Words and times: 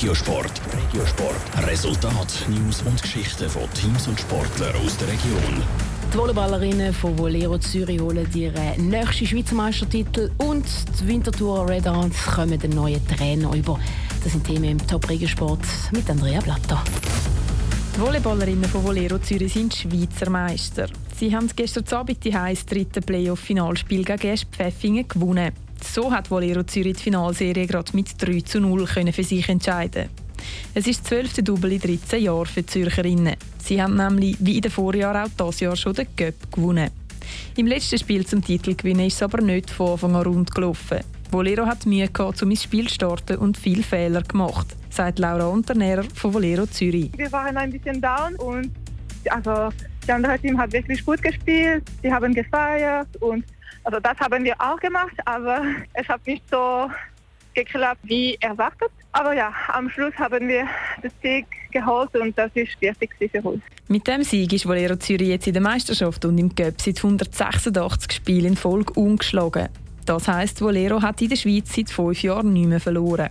Regiosport. 0.00 0.62
Regiosport. 0.72 1.68
Resultat, 1.68 2.46
News 2.48 2.80
und 2.86 3.02
Geschichten 3.02 3.50
von 3.50 3.70
Teams 3.74 4.08
und 4.08 4.18
Sportlern 4.18 4.74
aus 4.76 4.96
der 4.96 5.08
Region. 5.08 5.62
Die 6.10 6.16
Volleyballerinnen 6.16 6.94
von 6.94 7.18
Volero 7.18 7.58
Zürich 7.58 8.00
holen 8.00 8.26
ihren 8.34 8.88
nächsten 8.88 9.26
Schweizer 9.26 9.54
Meistertitel 9.54 10.30
und 10.38 10.64
die 10.98 11.06
Winterthur 11.06 11.68
Red 11.68 11.86
Ants 11.86 12.16
kommen 12.24 12.58
den 12.58 12.70
neuen 12.70 13.06
Trainer 13.08 13.52
über. 13.54 13.78
Das 14.24 14.32
sind 14.32 14.46
Themen 14.46 14.70
im 14.70 14.86
Top 14.86 15.06
Regiosport 15.06 15.60
mit 15.92 16.08
Andrea 16.08 16.40
Blatter. 16.40 16.82
Die 17.94 18.00
Volleyballerinnen 18.00 18.70
von 18.70 18.82
Volero 18.82 19.18
Zürich 19.18 19.52
sind 19.52 19.74
Schweizer 19.74 20.30
Meister. 20.30 20.88
Sie 21.14 21.36
haben 21.36 21.50
gestern 21.54 21.84
Abend 21.92 22.24
die 22.24 22.30
das 22.30 22.64
dritte 22.64 23.02
Playoff-Finalspiel 23.02 24.04
gegen 24.04 24.38
Pfäffingen 24.50 25.06
gewonnen. 25.06 25.52
So 25.84 26.12
hat 26.12 26.30
Volero 26.30 26.62
Zürich 26.62 26.96
die 26.96 27.02
Finalserie 27.02 27.66
gerade 27.66 27.94
mit 27.94 28.14
3 28.18 28.40
zu 28.40 28.60
0 28.60 28.86
können 28.86 29.12
für 29.12 29.24
sich 29.24 29.48
entscheiden. 29.48 30.08
Es 30.74 30.86
ist 30.86 31.00
das 31.00 31.08
zwölfte 31.08 31.42
Double 31.42 31.72
in 31.72 31.80
13 31.80 32.22
Jahren 32.22 32.46
für 32.46 32.62
die 32.62 32.66
Zürcherinnen. 32.66 33.36
Sie 33.58 33.82
haben 33.82 33.96
nämlich 33.96 34.36
wie 34.40 34.56
in 34.56 34.62
den 34.62 34.70
Vorjahren 34.70 35.30
auch 35.38 35.48
dieses 35.48 35.60
Jahr 35.60 35.76
schon 35.76 35.94
den 35.94 36.06
Cup 36.16 36.52
gewonnen. 36.52 36.90
Im 37.56 37.66
letzten 37.66 37.98
Spiel 37.98 38.26
zum 38.26 38.42
Titel 38.42 38.74
gewinnen 38.74 39.06
ist 39.06 39.14
es 39.14 39.22
aber 39.22 39.42
nicht 39.42 39.70
von 39.70 39.92
Anfang 39.92 40.16
an 40.16 40.22
rund 40.22 40.54
gelaufen. 40.54 41.00
Volero 41.30 41.66
hat 41.66 41.86
Mühe 41.86 42.08
gehabt, 42.08 42.42
um 42.42 42.50
ins 42.50 42.64
Spiel 42.64 42.88
zu 42.88 42.94
starten 42.94 43.36
und 43.36 43.56
viele 43.56 43.82
Fehler 43.82 44.22
gemacht, 44.22 44.66
sagt 44.90 45.18
Laura 45.18 45.46
Unternährer 45.46 46.04
von 46.14 46.34
Volero 46.34 46.66
Zürich. 46.66 47.10
Wir 47.16 47.30
waren 47.30 47.56
ein 47.56 47.70
bisschen 47.70 48.00
down 48.00 48.34
und 48.36 48.70
also, 49.28 49.70
das 50.00 50.10
andere 50.10 50.38
Team 50.38 50.58
hat 50.58 50.72
wirklich 50.72 51.04
gut 51.04 51.22
gespielt. 51.22 51.84
Sie 52.02 52.12
haben 52.12 52.34
gefeiert 52.34 53.08
und 53.20 53.44
also 53.84 54.00
das 54.00 54.18
haben 54.18 54.44
wir 54.44 54.54
auch 54.58 54.78
gemacht, 54.78 55.16
aber 55.24 55.62
es 55.94 56.08
hat 56.08 56.26
nicht 56.26 56.42
so 56.50 56.90
geklappt 57.54 58.00
wie 58.04 58.36
erwartet. 58.40 58.90
Aber 59.12 59.34
ja, 59.34 59.52
am 59.72 59.90
Schluss 59.90 60.14
haben 60.16 60.46
wir 60.48 60.66
den 61.02 61.10
Sieg 61.22 61.46
geholt 61.72 62.14
und 62.14 62.36
das 62.38 62.50
ist 62.54 62.80
wichtig 62.80 63.10
für 63.18 63.42
uns. 63.42 63.62
Mit 63.88 64.06
dem 64.06 64.22
Sieg 64.22 64.52
ist 64.52 64.66
Volero 64.66 64.96
Zürich 64.96 65.28
jetzt 65.28 65.46
in 65.48 65.54
der 65.54 65.62
Meisterschaft 65.62 66.24
und 66.24 66.38
im 66.38 66.54
Cup 66.54 66.80
seit 66.80 66.98
186 66.98 68.12
Spielen 68.12 68.46
in 68.46 68.56
Folge 68.56 68.92
ungeschlagen. 68.92 69.68
Das 70.06 70.28
heisst, 70.28 70.60
Volero 70.60 71.02
hat 71.02 71.20
in 71.22 71.28
der 71.28 71.36
Schweiz 71.36 71.74
seit 71.74 71.90
fünf 71.90 72.22
Jahren 72.22 72.52
nicht 72.52 72.68
mehr 72.68 72.80
verloren. 72.80 73.30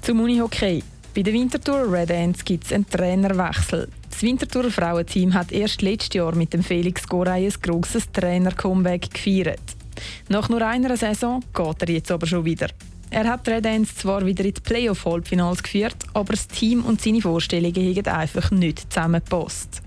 Zum 0.00 0.20
Unihockey. 0.20 0.82
Bei 1.16 1.22
der 1.22 1.32
Winterthur 1.32 1.90
Red 1.90 2.10
Ants 2.10 2.44
gibt 2.44 2.66
es 2.66 2.72
einen 2.74 2.86
Trainerwechsel. 2.86 3.88
Das 4.10 4.20
Winterthur 4.20 4.70
Frauenteam 4.70 5.32
hat 5.32 5.50
erst 5.50 5.80
letztes 5.80 6.12
Jahr 6.12 6.34
mit 6.34 6.52
dem 6.52 6.62
Felix 6.62 7.08
Gorey 7.08 7.46
ein 7.46 7.54
grosses 7.62 8.12
Trainer-Comeback 8.12 9.14
gefeiert. 9.14 9.62
Nach 10.28 10.50
nur 10.50 10.60
einer 10.60 10.94
Saison 10.98 11.42
geht 11.54 11.80
er 11.80 11.88
jetzt 11.88 12.10
aber 12.10 12.26
schon 12.26 12.44
wieder. 12.44 12.68
Er 13.08 13.24
hat 13.24 13.46
die 13.46 13.52
Red 13.52 13.66
Ants 13.66 13.94
zwar 13.94 14.26
wieder 14.26 14.44
in 14.44 14.52
die 14.52 14.60
Playoff-Halbfinals 14.60 15.62
geführt, 15.62 15.96
aber 16.12 16.34
das 16.34 16.48
Team 16.48 16.84
und 16.84 17.00
seine 17.00 17.22
Vorstellungen 17.22 17.96
haben 17.96 18.08
einfach 18.08 18.50
nicht 18.50 18.92
zusammengepasst. 18.92 19.80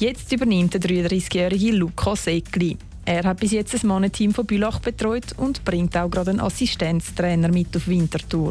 Jetzt 0.00 0.32
übernimmt 0.32 0.74
der 0.74 0.80
33-jährige 0.80 1.76
Lukas 1.76 2.26
Eckli. 2.26 2.76
Er 3.04 3.22
hat 3.22 3.38
bis 3.38 3.52
jetzt 3.52 3.72
ein 3.72 3.86
Mannenteam 3.86 4.34
von 4.34 4.44
Bülach 4.44 4.80
betreut 4.80 5.26
und 5.36 5.64
bringt 5.64 5.96
auch 5.96 6.10
gerade 6.10 6.32
einen 6.32 6.40
Assistenztrainer 6.40 7.52
mit 7.52 7.76
auf 7.76 7.86
Winterthur. 7.86 8.50